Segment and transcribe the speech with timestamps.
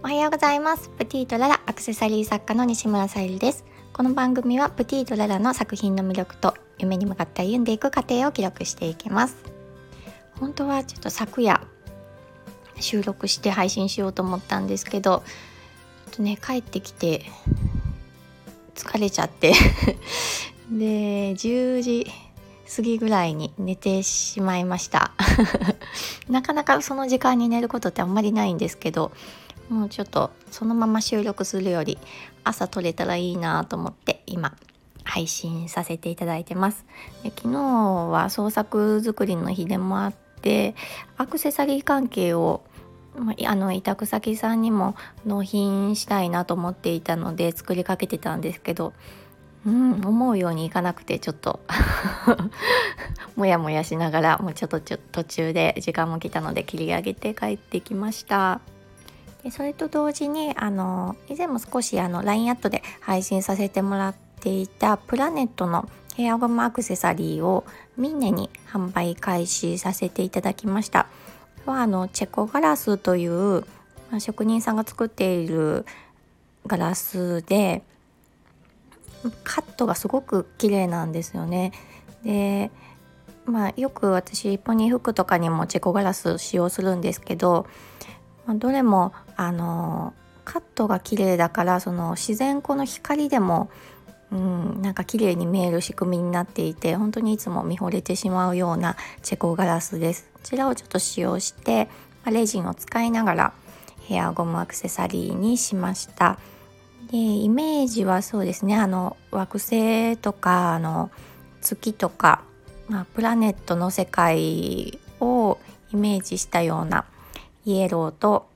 [0.00, 0.90] おはようございます。
[0.90, 3.64] プティとララアクセサリー作家の西村さゆりです。
[3.92, 9.36] この番組はプティとララの作品の魅力と夢に向かって歩んでいく過程を記録していきます。
[10.38, 11.60] 本当はちょっと昨夜
[12.78, 15.24] 収録して配信しようと思ったんですけど
[16.06, 17.24] ちょっとね帰ってきて
[18.76, 19.52] 疲れちゃって。
[20.70, 22.06] で10時
[22.76, 25.10] 過ぎぐらいに寝てしまいました。
[26.30, 29.10] なかなかその時間に寝ることってあんまりないんですけど
[29.68, 31.98] もうちょっとそのまま収録するより
[32.44, 34.54] 朝撮れたらいいなと思って今
[35.04, 36.84] 配信させていただいてます。
[37.22, 40.74] で昨日は創作作りの日でもあって
[41.16, 42.62] アクセサリー関係を
[43.46, 44.94] あの委託先さんにも
[45.26, 48.92] 納品したいなと思っていたので作りかけてたんですけど
[49.66, 51.60] うん思うようにいかなくてちょっと
[53.34, 58.60] もやもやしながらもうちょっと途中で時間も来たので切り上げて帰ってきました。
[59.42, 67.64] でそれと同時にあの以前も少しあの LINE アットで配信させてもらっていたプラネットのヘアゴムアクセサリーを
[67.96, 71.06] ミンネに販売開始させていただきました
[71.68, 73.60] はあのチェコガラスという、
[74.10, 75.84] まあ、職人さんが作っている
[76.66, 77.82] ガラスで
[79.44, 81.72] カットがすごく綺麗なんですよね。
[82.24, 82.70] で
[83.46, 87.66] まあよく私ポニー服とかにもチェコガラス使用するんですけど、
[88.46, 90.12] まあ、どれもあの
[90.44, 93.70] カットが綺麗だからその自然光の光でも
[94.30, 100.28] うん、なんか綺麗に見える仕組みになっていて本当にいつも見惚れてしまうようなチェコガラスです。
[100.34, 101.88] こちらをちょっと使用して
[102.26, 103.52] レジンを使いながら
[104.02, 106.38] ヘアゴムアクセサリーにしました。
[107.10, 111.10] でイメージはそうですねあの惑星とかあの
[111.62, 112.42] 月とか、
[112.88, 115.58] まあ、プラネットの世界を
[115.90, 117.06] イメージしたような
[117.64, 118.46] イエローと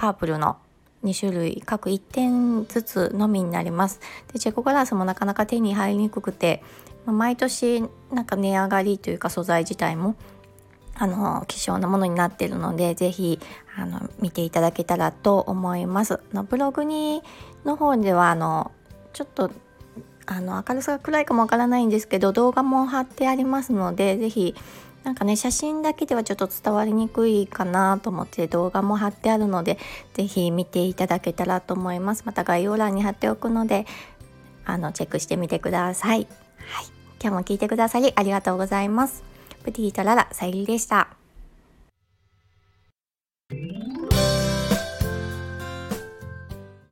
[0.00, 0.56] パープルの
[1.04, 4.00] 2種類各1点ずつのみになります。
[4.32, 6.62] でチェコガラスもなかなか手に入りにくくて、
[7.04, 10.16] まあ、毎年なんか値上がりというか素材自体も
[10.94, 13.40] あの希少なものになっているので是非
[13.76, 16.18] あの見ていただけたらと思います。
[16.32, 17.22] のブログに
[17.66, 18.72] の方ではあの
[19.12, 19.50] ちょっと
[20.24, 24.54] あの明るさが暗いかもわからないんですけど動画も貼ってありますので是非
[25.04, 29.78] なんかね写真だけではちょっと伝わりにくいかなと思って動画も貼ってあるので
[30.12, 32.24] ぜひ見ていただけたらと思います。
[32.26, 33.86] また概要欄に貼っておくので
[34.64, 36.26] あのチェックしてみてください。
[36.58, 36.86] はい。
[37.22, 39.22] 今日も聞いてくださりありがとうございます。
[39.64, 41.19] プティとララさゆりでした。